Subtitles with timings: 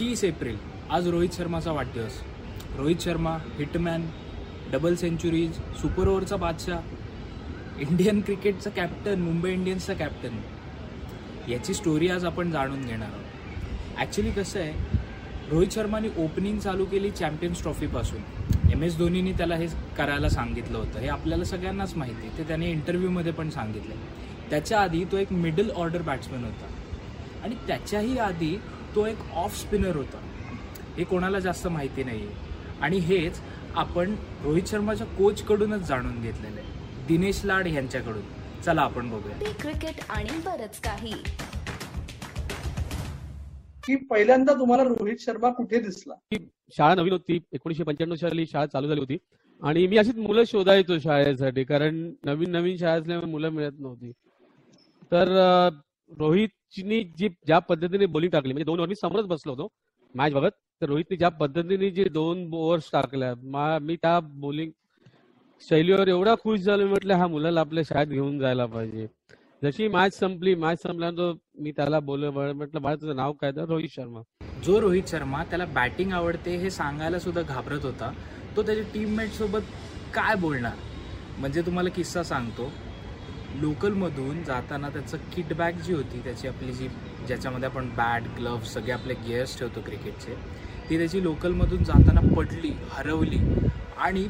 [0.00, 0.56] तीस एप्रिल
[0.90, 2.12] आज रोहित शर्माचा वाढदिवस.
[2.76, 4.04] Rohit Sharma hitman
[4.72, 10.38] double centuries super ओव्हरचा बादशाह इंडियन क्रिकेटचा कॅप्टन मुंबई इंडियन्सचा कॅप्टन.
[11.50, 13.98] याची स्टोरी आज आपण जाणून घेणार आहोत.
[13.98, 19.66] ॲक्च्युली कसं आहे रोहित शर्माने ओपनिंग चालू केली चॅम्पियन्स ट्रॉफीपासून एम एस धोनीने त्याला हे
[19.98, 20.98] करायला सांगितलं होतं.
[20.98, 22.38] हे आपल्याला सगळ्यांनाच माहिती आहे.
[22.38, 23.94] ते त्याने इंटरव्ह्यूमध्ये पण सांगितलं
[24.50, 26.74] त्याच्या आधी तो एक मिडल ऑर्डर बॅट्समॅन होता.
[27.44, 28.56] आणि त्याच्याही आधी
[28.94, 30.18] तो एक ऑफ स्पिनर होता.
[30.96, 32.34] हे कोणाला जास्त माहिती नाही आहे
[32.80, 33.40] आणि हेच
[33.74, 36.68] आपण रोहित शर्माच्या कोचकडूनच जाणून घेतलेलं आहे.
[37.08, 38.22] दिनेश लाड यांच्याकडून.
[38.64, 39.52] चला आपण बघूया.
[39.60, 41.12] क्रिकेट आणि बरच काही.
[43.86, 46.14] की पहिल्यांदा तुम्हाला रोहित शर्मा कुठे दिसला?
[46.70, 47.40] शाळा नवीन होती.
[47.52, 49.18] एकोणीशे पंच्याण्णव साली शाळा चालू झाली होती.
[49.62, 54.12] आणि मी अशीच मुलं शोधायचो शाळेसाठी कारण नवीन नवीन शाळा असल्यामुळे मुलं मिळत नव्हती.
[55.12, 55.68] तर अं,
[56.10, 59.68] रोहितनी जी ज्या पद्धतीने बॉलिंग टाकली म्हणजे दोन ओव्हर मी समोरच बसलो होतो
[60.14, 60.50] मॅच बघत
[60.82, 64.70] तर रोहितने ज्या पद्धतीने जे दोन ओव्हर्स टाकल्या मी त्या बॉलिंग
[65.62, 69.06] शैलीवर एवढा खुश झालो म्हटलं हा मुलाला आपल्या शाळेत घेऊन जायला पाहिजे.
[69.64, 73.52] जशी मॅच संपली मॅच संपल्यानंतर मी त्याला बोललो म्हटलं बाळा तुझं नाव काय?
[73.52, 74.20] तर रोहित शर्मा.
[74.64, 78.12] जो रोहित शर्मा त्याला बॅटिंग आवडते हे सांगायला सुद्धा घाबरत होता.
[78.56, 79.60] तो त्याच्या टीममेट सोबत
[80.14, 80.76] काय बोलणार?
[81.38, 82.70] म्हणजे तुम्हाला किस्सा सांगतो.
[83.54, 86.88] लोकलमधून जाताना त्याचं किट बॅग जी होती त्याची आपली जी
[87.26, 90.34] ज्याच्यामध्ये आपण बॅट ग्लव्ह सगळे आपले गिअर्स ठेवतो क्रिकेटचे
[90.90, 94.28] ती त्याची लोकलमधून जाताना पडली हरवली आणि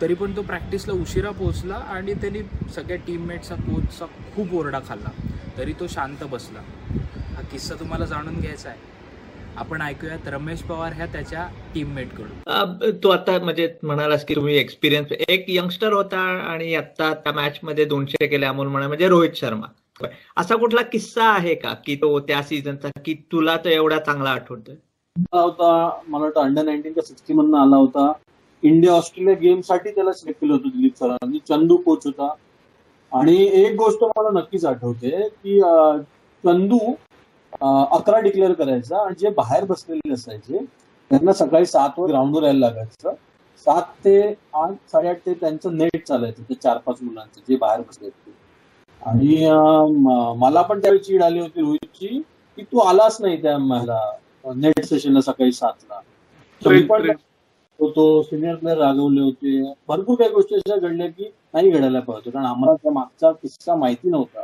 [0.00, 2.40] तरी पण तो प्रॅक्टिसला उशिरा पोहोचला आणि त्यांनी
[2.74, 5.10] सगळ्या टीममेटचा कोचचा खूप ओरडा खाल्ला.
[5.58, 6.60] तरी तो शांत बसला.
[7.36, 8.95] हा किस्सा तुम्हाला जाणून घ्यायचा आहे.
[9.58, 15.12] आपण ऐकूयात रमेश पवार ह्या त्याच्या टीममेटकडून अब तू आता म्हणजे म्हणालास की तुम्ही एक्सपिरियन्स
[15.28, 16.18] एक यंगस्टर होता
[16.52, 19.66] आणि आता त्या मॅच मध्ये दोनशे केले अमोल म्हणा म्हणजे रोहित शर्मा.
[20.36, 24.74] असा कुठला किस्सा आहे का की तो त्या सीझनचा की तुला तो एवढा चांगला आठवतोय?
[25.32, 26.00] होता.
[26.08, 28.12] मला वाटतं अंडर नाईन्टीन का सिक्स्टी मधनं आला होता.
[28.62, 32.34] इंडिया ऑस्ट्रेलिया गेमसाठी त्याला सिलेक्ट केलं होतं दिलीप सरांनी चंदू कोच होता.
[33.12, 35.60] आणि एक गोष्ट मला नक्कीच आठवते की
[36.44, 36.92] चंदू अं,
[37.52, 40.58] अकरा डिक्लेअर करायचा आणि जे बाहेर बसलेले असायचे
[41.10, 43.14] त्यांना सकाळी सात वर ग्राउंडवर यायला लागायचं.
[43.66, 44.20] सात ते
[44.54, 48.34] आठ साडेआठ ते त्यांचं नेट चालायचं ते चार पाच मुलांचं जे बाहेर बसले होते
[49.02, 52.20] आणि मला पण त्यावेळी चीड आली होती रोहितची
[52.58, 54.00] की तू आलाच नाही त्या मला
[54.56, 56.00] नेट सेशनला सकाळी सातला
[57.80, 59.62] तो सिनियर प्लेअर रागवले होते.
[59.88, 64.10] भरपूर काही गोष्टी अशा घडल्या की नाही घडायला पाहिजे कारण आम्हाला त्या मागचा किस्सा माहिती
[64.10, 64.42] नव्हता.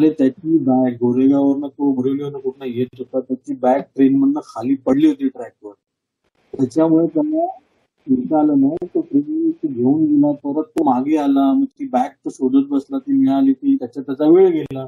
[0.00, 5.06] आणि त्याची बॅग गोरेगाववरनं तो बोरिवलीवरनं कुठनं येत होता त्याची बॅग ट्रेन मधनं खाली पडली
[5.06, 5.72] होती ट्रॅकवर
[6.54, 7.46] त्याच्यामुळे त्यांना
[8.06, 12.30] फिरता आलं नाही तो ट्रेन घेऊन गेला परत तो मागे आला मग ती बॅग तो
[12.30, 14.86] शोधत बसला ती मिळाली ती त्याच्या त्याचा वेळ गेला.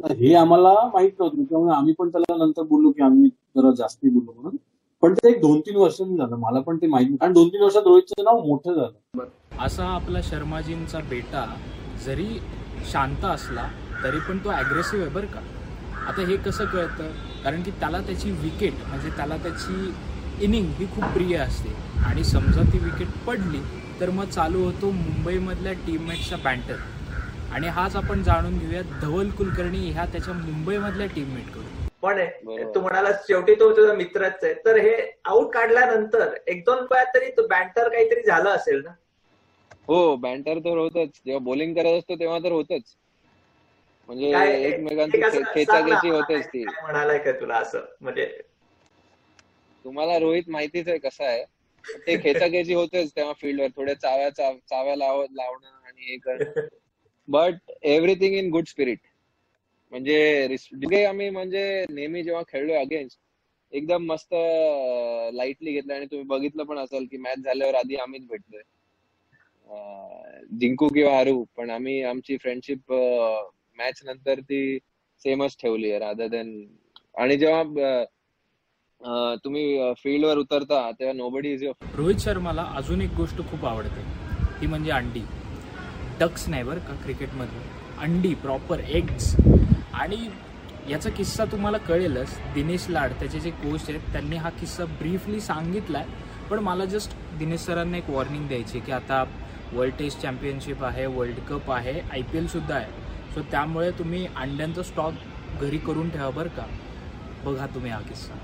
[0.00, 4.08] तर हे आम्हाला माहीत नव्हतं त्यामुळे आम्ही पण त्याला नंतर बोललो की आम्ही जरा जास्ती
[4.10, 4.56] बोललो म्हणून.
[5.02, 7.86] पण ते एक दोन तीन वर्षांनी झालं मला पण ते माहिती कारण दोन तीन वर्षात
[7.86, 9.24] रोहितचं नाव मोठं झालं.
[9.60, 11.44] असा आपला शर्माजींचा बेटा
[12.06, 12.26] जरी
[12.92, 13.68] शांत असला
[14.04, 15.40] तरी पण तो ॲग्रेसिव्ह आहे बरं का?
[16.06, 17.12] आता हे कसं कळतं?
[17.42, 19.94] कारण की त्याला त्याची विकेट म्हणजे त्याला त्याची
[20.38, 21.74] इनिंग ही खूप प्रिय असते.
[22.02, 23.64] आणि समजा ती विकेट पडली
[24.00, 26.76] तर मग चालू होतो मुंबईमधल्या टीममेट्सचा बँटर
[27.50, 32.18] आणि हाच आपण जाणून घेऊया धवल कुलकर्णी ह्या त्याच्या मुंबईमधल्या टीममेटकडून पण.
[32.74, 34.52] तू म्हणाला शेवटी तो तुझा मित्रच आहे.
[34.64, 38.92] तर हे आऊट काढल्यानंतर एक दोन वेळा तरी तो बॅन्टर काहीतरी झालं असेल ना?
[39.88, 41.20] हो बॅन्टर तर होतच.
[41.24, 42.94] जेव्हा बॉलिंग करत असतो तेव्हा तर होतच.
[44.08, 44.30] म्हणजे
[44.64, 45.20] एकमेकांची
[45.54, 46.64] खेचाखेची होतेच ती.
[46.64, 47.84] म्हणालाय का तुला असं?
[48.00, 48.26] म्हणजे
[49.84, 51.44] तुम्हाला रोहित माहितीच आहे कसा आहे.
[52.06, 53.68] ते खेचाखेची होतेच तेव्हा फील्डवर.
[53.76, 56.66] थोड्या चाव्या चाव- चाव्या लाव लावणं आणि हे करणं.
[57.28, 58.98] But everything in good spirit
[59.92, 63.18] म्हणजे आम्ही म्हणजे नेहमी जेव्हा खेळलोय अगेन्स्ट
[63.72, 64.34] एकदम मस्त
[65.34, 68.62] लाईटली घेतलं आणि तुम्ही बघितलं पण असेल की मॅच झाल्यावर आधी आम्हीच भेटलोय
[70.58, 72.92] जिंकू किंवा हरू पण आम्ही आमची फ्रेंडशिप
[73.78, 74.78] मॅच नंतर ती
[75.22, 76.50] सेमच ठेवली आहे राधा देन
[77.20, 78.04] आणि जेव्हा
[79.44, 84.02] तुम्ही फील्डवर उतरता तेव्हा नोबडी इज युअर रोहित शर्माला अजून एक गोष्ट खूप आवडते.
[84.60, 85.22] ती म्हणजे अंडी.
[86.20, 87.60] डक्स नाही बरं का क्रिकेटमध्ये?
[88.02, 89.34] अंडी प्रॉपर एग्स
[89.94, 90.16] आणि
[90.90, 92.38] याचा किस्सा तुम्हाला कळेलच.
[92.54, 96.04] दिनेश लाड त्याचे जे कोच आहेत त्यांनी हा किस्सा ब्रीफली सांगितलाय.
[96.50, 99.22] पण मला जस्ट दिनेश सरांना एक वॉर्निंग द्यायची की आता
[99.72, 103.02] वर्ल्ड टेस्ट चॅम्पियनशिप आहे वर्ल्ड कप आहे आय पी एल सुद्धा आहे.
[103.34, 106.66] सो त्यामुळे तुम्ही अंड्यांचा स्टॉक घरी करून ठेवा बरं का.
[107.44, 108.34] बघा तुम्ही हा किस्सा.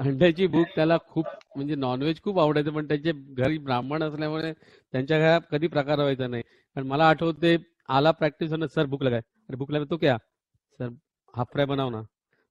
[0.00, 1.24] अंड्याची भूक त्याला खूप
[1.56, 6.42] म्हणजे नॉनव्हेज खूप आवडायचं पण त्यांचे घरी ब्राह्मण असल्यामुळे त्यांच्या घरात कधी प्रकार व्हायचा नाही.
[6.76, 7.56] पण मला आठवते
[7.88, 9.20] आला प्रॅक्टिस होणं सर भूक लगाय.
[9.48, 10.16] अरे भूक लागला तो क्या?
[10.80, 10.88] सर
[11.34, 12.00] हाफ फ्राय बनाव ना.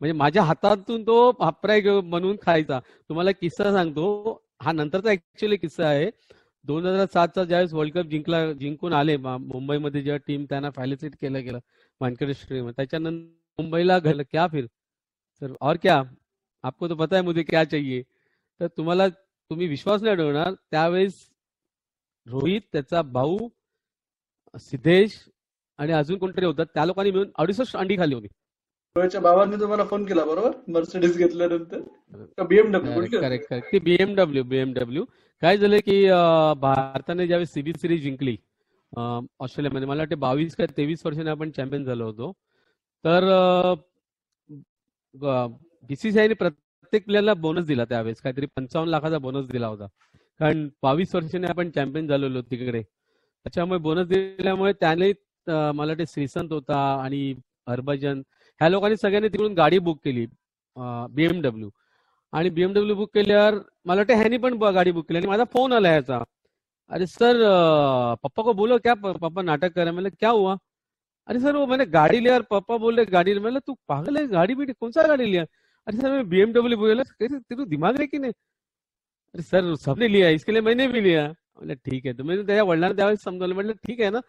[0.00, 2.78] म्हणजे माझ्या हातातून तो हापराय घेऊन बनवून खायचा.
[3.08, 6.10] तुम्हाला किस्सा सांगतो हा नंतरचा ऍक्च्युअली किस्सा आहे.
[6.64, 11.44] दोन हजार सातचा ज्यावेळेस वर्ल्ड कप जिंकला जिंकून आले मुंबईमध्ये जेव्हा टीम त्यांना फॅलिसिट केलं
[11.44, 11.58] गेलं
[12.00, 14.66] वानखेडे स्टेडियम त्याच्यानंतर मुंबईला घडलं क्या फिर?
[15.42, 16.02] तर और क्या?
[16.64, 18.02] आपको तो पता है मुझे क्या चाहिए.
[18.60, 21.14] तर तुम्हाला तुम्ही विश्वास नाही ठेवणार त्यावेळेस
[22.26, 23.48] रोहित त्याचा भाऊ
[24.54, 25.18] सिद्धेश
[25.78, 28.28] आणि अजून कोणतरी होतात त्या लोकांनी मिळून अडुसष्ट अंडी खाली होती.
[28.96, 30.50] रोहितच्या भावांनी तुम्हाला फोन केला बरोबर?
[30.72, 31.80] मर्सिडीज घेतल्यानंतर.
[32.48, 33.20] बीएमडब्ल्यू?
[33.20, 35.04] करेक्ट करेक्ट ती बीएमडब्ल्यू बीएमडब्ल्यू
[35.42, 36.04] काय झालं की
[36.60, 38.36] भारताने ज्यावेळेस सीबी सिरीज जिंकली
[38.92, 42.32] ऑस्ट्रेलियामध्ये मला वाटते बावीस का तेवीस वर्षाने आपण चॅम्पियन झालो होतो.
[43.04, 43.24] तर
[45.88, 48.20] बीसीसीआयने प्रत्येक प्लेअरला बोनस दिला त्यावेळेस.
[48.20, 49.86] काहीतरी पंचावन्न लाखाचा बोनस दिला होता.
[50.40, 52.82] कारण बावीस वर्षाने आपण चॅम्पियन झालेलो तिकडे.
[52.82, 55.12] त्याच्यामुळे बोनस दिल्यामुळे त्याने
[55.46, 57.32] मला वाटते श्रीसंत होता आणि
[57.68, 58.20] हरभजन
[58.60, 60.26] ह्या लोकांनी सगळ्यांनी तिकडून गाडी बुक केली
[61.14, 61.70] बीएमडब्ल्यू
[62.32, 63.54] आणि बीएमडब्ल्यू बुक केल्यावर
[63.86, 65.18] मला वाटतं ह्यानी पण गाडी बुक केली.
[65.18, 66.22] आणि माझा फोन आला ह्याचा.
[66.90, 67.36] अरे सर
[68.22, 70.54] पप्पा को बोलो क्या पप्पा नाटक कर रहे क्या हुआ?
[71.28, 74.26] अरे सर वो मैंने गाड़ी लिया और पापा बोल रहे गाड़ी मैंने तू पागल है?
[74.28, 75.44] गाड़ी भी कौन सा गाड़ी लिया?
[75.86, 78.32] अरे सर मैं बीएमडब्ल्यू बोला "कैसे, तेरे दिमाग है की नाही?
[79.34, 82.96] अरे सर सबने लिया इसके लिए मैंने भी लिया। म्हणलं ठीक आहे तुम्ही त्याच्या वडिलांना
[82.96, 84.20] त्यावेळेस समजवलं म्हटलं ठीक आहे ना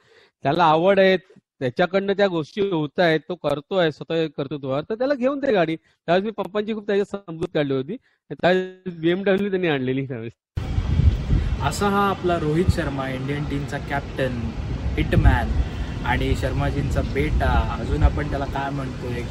[0.44, 1.18] त्याला आवड आहे
[1.62, 5.76] त्याच्याकडनं त्या गोष्टी होत आहेत तो करतोय स्वतः कर्तृत्वावर तर त्याला घेऊन दे गाडी.
[5.76, 7.96] त्यावेळेस मी पप्पांची खूप त्याच्या समजूत काढली होती.
[8.32, 10.34] त्यावेळेस बीएमडब्ल्यू त्यांनी आणलेली त्यावेळेस.
[11.68, 14.40] असा हा आपला रोहित शर्मा इंडियन टीमचा कॅप्टन
[14.98, 15.50] हिटमॅन
[16.06, 17.52] आणि शर्माजींचा बेटा.
[17.80, 19.22] अजून आपण त्याला काय म्हणतोय?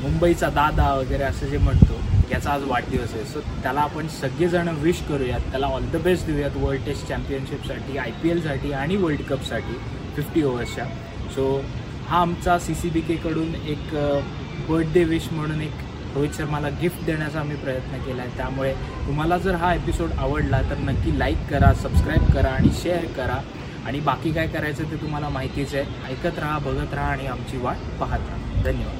[0.00, 1.98] मुंबईचा दादा वगैरे असं जे म्हणतो
[2.32, 3.24] याचा आज वाढदिवस आहे.
[3.24, 5.50] सो त्याला आपण सगळेजण विश करूयात.
[5.50, 9.78] त्याला ऑल द बेस्ट देऊयात वर्ल्ड टेस्ट चॅम्पियनशिपसाठी आय पी एलसाठी आणि वर्ल्ड कपसाठी
[10.16, 10.84] फिफ्टी ओव्हर्सच्या
[11.34, 11.62] सो
[12.08, 13.94] हा आमचा सी सी बी केकडून एक
[14.68, 15.72] बर्थडे विश म्हणून एक
[16.14, 18.72] रोहित शर्माला गिफ्ट देण्याचा आम्ही प्रयत्न केला आहे त्यामुळे
[19.06, 23.38] तुम्हाला जर हा एपिसोड आवडला तर नक्की लाईक करा सबस्क्राईब करा आणि शेअर करा.
[23.86, 25.84] आणि बाकी काय करायचं ते तुम्हाला माहितीच आहे.
[26.12, 28.62] ऐकत राहा बघत राहा आणि आमची वाट पाहत राहा.
[28.62, 28.99] धन्यवाद.